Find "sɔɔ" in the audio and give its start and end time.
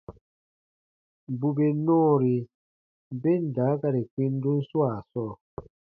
5.11-5.33